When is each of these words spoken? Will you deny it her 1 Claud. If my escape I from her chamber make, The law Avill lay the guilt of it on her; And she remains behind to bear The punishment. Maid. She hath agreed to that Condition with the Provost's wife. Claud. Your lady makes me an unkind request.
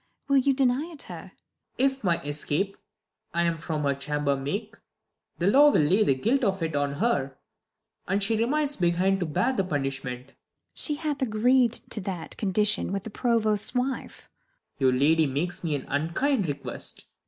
Will 0.27 0.37
you 0.37 0.51
deny 0.55 0.85
it 0.91 1.03
her 1.03 1.25
1 1.25 1.29
Claud. 1.29 1.31
If 1.91 2.03
my 2.03 2.19
escape 2.23 2.75
I 3.35 3.55
from 3.57 3.83
her 3.83 3.93
chamber 3.93 4.35
make, 4.35 4.75
The 5.37 5.45
law 5.45 5.71
Avill 5.71 5.87
lay 5.87 6.03
the 6.03 6.15
guilt 6.15 6.43
of 6.43 6.63
it 6.63 6.75
on 6.75 6.93
her; 6.93 7.37
And 8.07 8.23
she 8.23 8.35
remains 8.35 8.77
behind 8.77 9.19
to 9.19 9.27
bear 9.27 9.53
The 9.53 9.63
punishment. 9.63 10.25
Maid. 10.29 10.35
She 10.73 10.95
hath 10.95 11.21
agreed 11.21 11.73
to 11.91 12.01
that 12.01 12.35
Condition 12.37 12.91
with 12.91 13.03
the 13.03 13.11
Provost's 13.11 13.75
wife. 13.75 14.27
Claud. 14.79 14.81
Your 14.91 14.99
lady 14.99 15.27
makes 15.27 15.63
me 15.63 15.75
an 15.75 15.85
unkind 15.87 16.47
request. 16.47 17.05